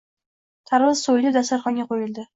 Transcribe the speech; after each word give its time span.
Tarvuz 0.71 1.03
soʻyilib, 1.09 1.37
dasturxonga 1.37 1.87
qoʻyildi 1.93 2.27